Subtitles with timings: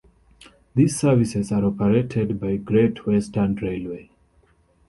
[0.73, 4.09] These services are operated by Great Western Railway.